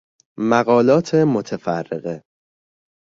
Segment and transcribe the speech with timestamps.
[0.39, 2.23] مقالات متفرقه